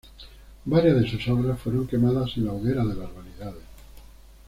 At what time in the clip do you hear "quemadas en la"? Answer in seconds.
1.85-2.53